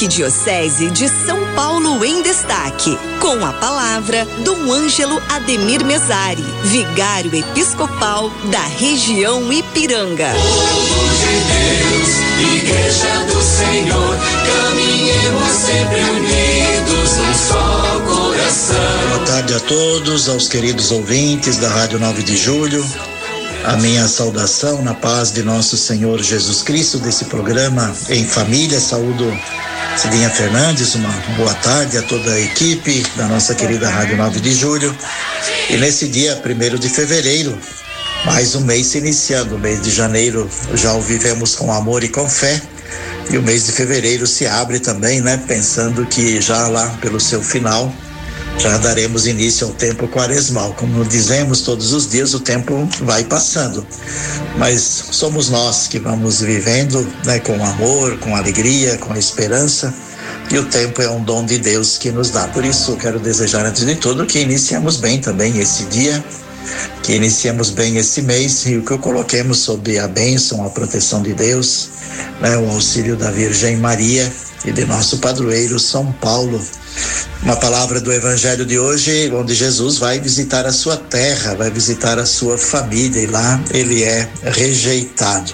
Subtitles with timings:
[0.00, 8.30] Arquidiocese de São Paulo em destaque, com a palavra do Ângelo Ademir Mesari, vigário episcopal
[8.50, 10.32] da região Ipiranga.
[10.32, 14.16] Povo de Deus, Igreja do Senhor,
[14.46, 19.08] caminhemos sempre unidos num só coração.
[19.10, 22.82] Boa tarde a todos, aos queridos ouvintes da Rádio 9 de Julho.
[23.64, 28.80] A minha saudação na paz de nosso Senhor Jesus Cristo desse programa em família.
[28.80, 29.30] Saúdo
[29.96, 34.54] Cidinha Fernandes, uma boa tarde a toda a equipe da nossa querida Rádio 9 de
[34.54, 34.96] Julho.
[35.68, 37.58] E nesse dia, primeiro de fevereiro,
[38.24, 39.56] mais um mês se iniciando.
[39.56, 42.60] O mês de janeiro já o vivemos com amor e com fé.
[43.30, 45.42] E o mês de fevereiro se abre também, né?
[45.46, 47.92] Pensando que já lá pelo seu final
[48.60, 50.74] já daremos início ao tempo quaresmal.
[50.74, 53.86] Como dizemos todos os dias, o tempo vai passando,
[54.58, 59.94] mas somos nós que vamos vivendo né, com amor, com alegria, com esperança.
[60.52, 62.48] E o tempo é um dom de Deus que nos dá.
[62.48, 66.22] Por isso, quero desejar, antes de tudo, que iniciemos bem também esse dia,
[67.02, 71.32] que iniciemos bem esse mês e o que coloquemos sob a bênção, a proteção de
[71.32, 71.88] Deus,
[72.40, 74.30] né, o auxílio da Virgem Maria
[74.64, 76.60] e de nosso padroeiro São Paulo
[77.42, 82.18] uma palavra do Evangelho de hoje, onde Jesus vai visitar a sua terra, vai visitar
[82.18, 85.52] a sua família e lá ele é rejeitado.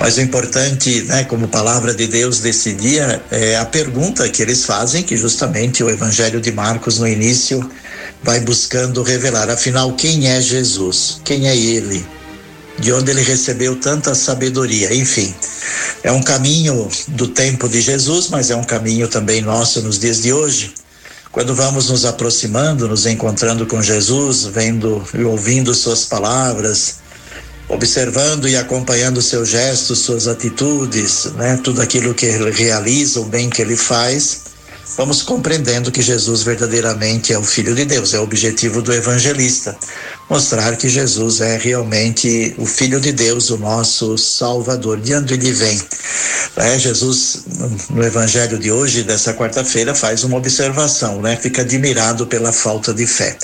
[0.00, 4.64] Mas o importante, né, como palavra de Deus desse dia, é a pergunta que eles
[4.64, 7.68] fazem, que justamente o Evangelho de Marcos no início
[8.22, 9.50] vai buscando revelar.
[9.50, 11.20] Afinal, quem é Jesus?
[11.24, 12.04] Quem é ele?
[12.78, 14.94] De onde ele recebeu tanta sabedoria?
[14.94, 15.34] Enfim,
[16.02, 20.22] é um caminho do tempo de Jesus, mas é um caminho também nosso nos dias
[20.22, 20.74] de hoje.
[21.30, 26.96] Quando vamos nos aproximando, nos encontrando com Jesus, vendo e ouvindo suas palavras,
[27.68, 33.48] observando e acompanhando seus gestos, suas atitudes, né, tudo aquilo que ele realiza, o bem
[33.48, 34.42] que ele faz,
[34.96, 39.74] vamos compreendendo que Jesus verdadeiramente é o Filho de Deus, é o objetivo do evangelista
[40.32, 44.98] mostrar que Jesus é realmente o Filho de Deus, o nosso Salvador.
[44.98, 45.78] De onde ele vem?
[46.56, 47.44] É, Jesus,
[47.88, 51.34] no Evangelho de hoje, dessa quarta-feira, faz uma observação, né?
[51.34, 53.36] Fica admirado pela falta de fé.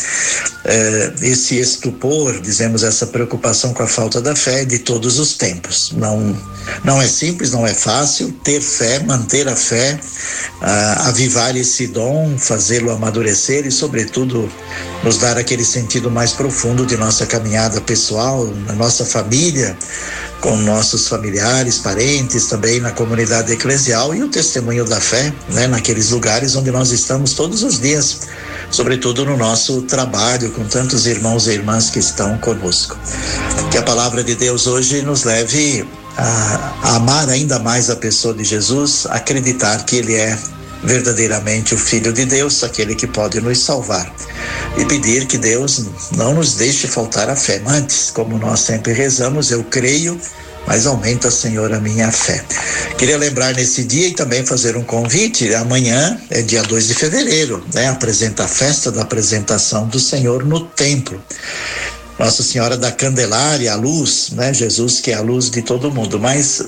[0.65, 5.35] É, esse estupor, dizemos, essa preocupação com a falta da fé é de todos os
[5.35, 5.93] tempos.
[5.97, 6.37] Não,
[6.85, 9.99] não é simples, não é fácil ter fé, manter a fé,
[10.61, 14.53] ah, avivar esse dom, fazê-lo amadurecer e, sobretudo,
[15.03, 19.77] nos dar aquele sentido mais profundo de nossa caminhada pessoal, na nossa família,
[20.41, 26.11] com nossos familiares, parentes, também na comunidade eclesial e o testemunho da fé, né, naqueles
[26.11, 28.21] lugares onde nós estamos todos os dias,
[28.71, 32.97] sobretudo no nosso trabalho com tantos irmãos e irmãs que estão conosco.
[33.71, 38.45] Que a palavra de Deus hoje nos leve a, amar ainda mais a pessoa de
[38.45, 40.39] Jesus, acreditar que ele é
[40.83, 44.13] verdadeiramente o Filho de Deus, aquele que pode nos salvar.
[44.77, 47.61] E pedir que Deus não nos deixe faltar a fé.
[47.67, 50.21] Antes, como nós sempre rezamos, eu creio,
[50.67, 52.45] mas aumenta, Senhor, a minha fé.
[52.97, 55.53] Queria lembrar nesse dia e também fazer um convite.
[55.55, 57.89] Amanhã é dia 2 de fevereiro, né?
[57.89, 61.21] Apresenta a festa da apresentação do Senhor no templo.
[62.19, 64.53] Nossa Senhora da Candelária, a luz, né?
[64.53, 66.19] Jesus que é a luz de todo mundo.
[66.19, 66.63] Mas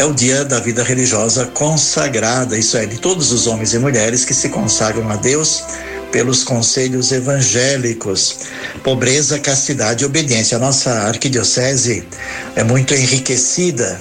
[0.00, 4.24] é o dia da vida religiosa consagrada, isso é, de todos os homens e mulheres
[4.24, 5.62] que se consagram a Deus
[6.10, 8.38] pelos conselhos evangélicos.
[8.82, 10.56] Pobreza, castidade e obediência.
[10.56, 12.02] A nossa arquidiocese
[12.56, 14.00] é muito enriquecida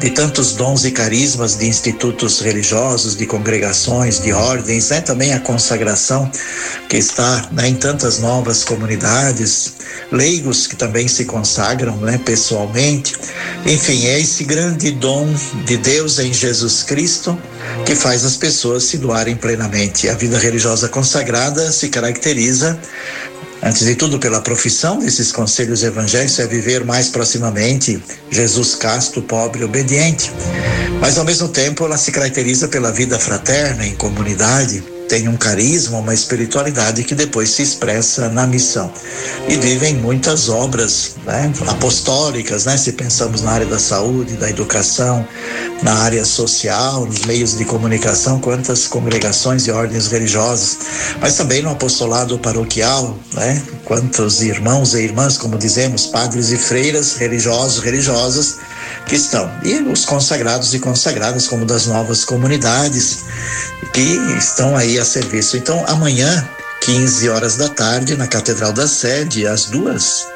[0.00, 5.00] de tantos dons e carismas de institutos religiosos, de congregações, de ordens, né?
[5.00, 6.30] Também a consagração
[6.88, 9.74] que está né, em tantas novas comunidades,
[10.10, 13.14] leigos que também se consagram, né, pessoalmente.
[13.64, 15.32] Enfim, é esse grande dom
[15.64, 17.38] de Deus em Jesus Cristo
[17.86, 20.08] que faz as pessoas se doarem plenamente.
[20.08, 22.78] A vida religiosa consagrada se caracteriza
[23.64, 27.98] Antes de tudo, pela profissão desses conselhos evangélicos, é viver mais proximamente
[28.30, 30.30] Jesus casto, pobre, obediente.
[31.00, 35.98] Mas, ao mesmo tempo, ela se caracteriza pela vida fraterna, em comunidade, tem um carisma,
[35.98, 38.92] uma espiritualidade que depois se expressa na missão.
[39.48, 45.26] E vivem muitas obras né, apostólicas, né, se pensamos na área da saúde, da educação,
[45.82, 50.78] na área social, nos meios de comunicação, quantas congregações e ordens religiosas,
[51.20, 57.16] mas também no apostolado paroquial, né, quantos irmãos e irmãs, como dizemos, padres e freiras,
[57.16, 58.56] religiosos, religiosas,
[59.06, 59.50] que estão.
[59.62, 63.24] E os consagrados e consagradas, como das novas comunidades,
[63.92, 65.56] que estão aí a serviço.
[65.56, 66.48] Então, amanhã,
[66.80, 70.26] 15 horas da tarde, na Catedral da Sede, às duas,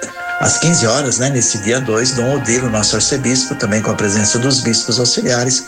[0.41, 4.39] às 15 horas, né, nesse dia 2, Dom Odilo, nosso arcebispo, também com a presença
[4.39, 5.65] dos bispos auxiliares,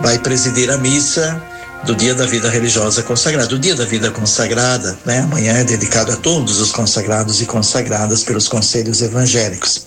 [0.00, 1.40] vai presidir a missa
[1.84, 3.54] do Dia da Vida Religiosa Consagrada.
[3.54, 5.20] O Dia da Vida Consagrada, né?
[5.20, 9.82] Amanhã é dedicado a todos os consagrados e consagradas pelos conselhos evangélicos.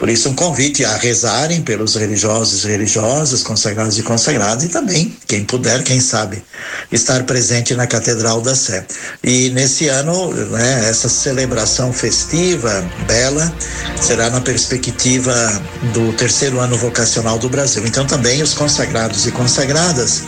[0.00, 5.14] Por isso, um convite a rezarem pelos religiosos e religiosas, consagrados e consagradas, e também,
[5.26, 6.42] quem puder, quem sabe,
[6.90, 8.86] estar presente na Catedral da Sé.
[9.22, 13.52] E nesse ano, né, essa celebração festiva, bela,
[14.00, 15.34] será na perspectiva
[15.92, 17.86] do terceiro ano vocacional do Brasil.
[17.86, 20.22] Então, também os consagrados e consagradas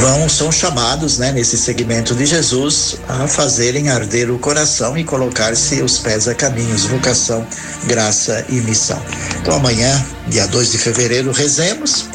[0.00, 5.82] vão são chamados, né, nesse segmento de Jesus a fazerem arder o coração e colocar-se
[5.82, 7.46] os pés a caminhos, vocação,
[7.86, 9.00] graça e missão.
[9.40, 12.06] Então amanhã, dia 2 de fevereiro, rezemos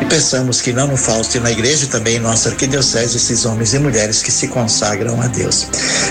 [0.00, 3.74] e pensamos que não no Fausto e na igreja também em nossa arquidiocese esses homens
[3.74, 5.66] e mulheres que se consagram a Deus.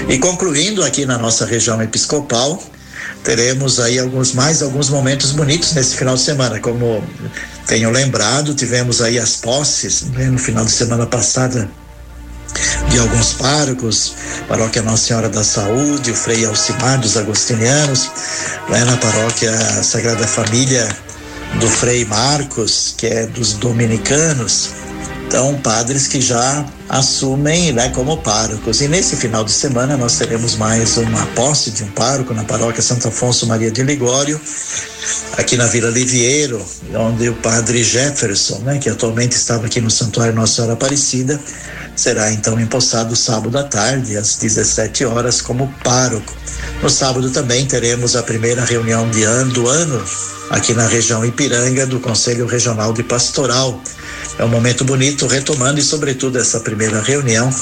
[0.08, 2.62] E concluindo aqui na nossa região episcopal,
[3.24, 7.04] teremos aí alguns mais alguns momentos bonitos nesse final de semana, como
[7.68, 11.70] tenho lembrado, tivemos aí as posses né, no final de semana passada
[12.90, 14.16] de alguns párocos,
[14.48, 18.10] paróquia Nossa Senhora da Saúde, o Frei Alcimar dos Agostinianos,
[18.68, 19.52] lá na paróquia
[19.84, 20.88] Sagrada Família
[21.60, 24.72] do Frei Marcos, que é dos dominicanos,
[25.30, 28.82] então padres que já assumem né, como párocos.
[28.82, 32.82] E nesse final de semana nós teremos mais uma posse de um pároco na paróquia
[32.82, 34.42] Santo Afonso Maria de Ligório,
[35.38, 36.60] aqui na Vila Liviero,
[36.96, 41.40] onde o padre Jefferson, né, que atualmente estava aqui no Santuário Nossa Senhora Aparecida,
[41.96, 46.34] será então empossado sábado à tarde, às 17 horas, como pároco.
[46.82, 50.04] No sábado também teremos a primeira reunião de ano do ano
[50.50, 53.80] aqui na região Ipiranga do Conselho Regional de Pastoral
[54.40, 57.54] é um momento bonito, retomando e, sobretudo, essa primeira reunião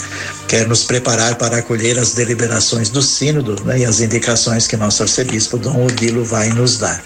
[0.48, 5.02] quer nos preparar para acolher as deliberações do Sínodo né, e as indicações que nosso
[5.02, 7.02] arcebispo Dom Odilo vai nos dar.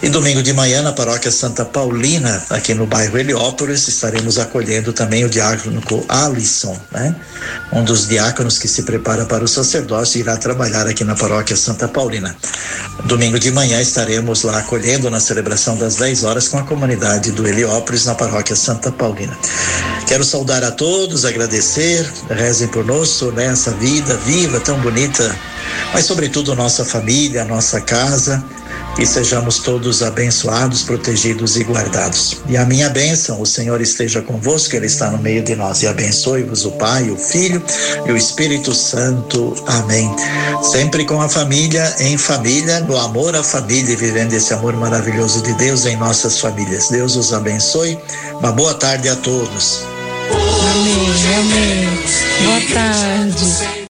[0.00, 5.24] E domingo de manhã, na paróquia Santa Paulina, aqui no bairro Heliópolis, estaremos acolhendo também
[5.24, 7.14] o diácono Alisson, né?
[7.72, 11.56] um dos diáconos que se prepara para o sacerdócio e irá trabalhar aqui na paróquia
[11.56, 12.36] Santa Paulina.
[13.06, 17.46] Domingo de manhã estaremos lá acolhendo na celebração das 10 horas com a comunidade do
[17.46, 18.99] Heliópolis na paróquia Santa Paulina.
[20.06, 25.38] Quero saudar a todos, agradecer, rezem por nós, nessa vida viva, tão bonita,
[25.92, 28.44] mas sobretudo nossa família, nossa casa,
[28.96, 32.38] que sejamos todos abençoados, protegidos e guardados.
[32.48, 35.86] E a minha bênção, o Senhor esteja convosco, Ele está no meio de nós, e
[35.86, 37.62] abençoe-vos o Pai, o Filho
[38.04, 39.54] e o Espírito Santo.
[39.66, 40.14] Amém.
[40.62, 45.54] Sempre com a família, em família, no amor à família, vivendo esse amor maravilhoso de
[45.54, 46.88] Deus em nossas famílias.
[46.88, 47.98] Deus os abençoe.
[48.40, 49.84] Uma boa tarde a todos.
[50.72, 51.06] Amém,
[51.36, 51.88] amém.
[52.42, 53.70] Boa tarde.